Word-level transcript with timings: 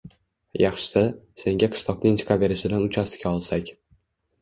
Yaxshisi, 0.61 1.03
senga 1.43 1.71
qishloqning 1.77 2.19
chiqaverishidan 2.25 2.91
uchastka 2.91 3.37
olsak 3.39 3.75